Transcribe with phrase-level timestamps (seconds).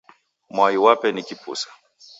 [0.55, 1.69] Mwai wape ni kipusa.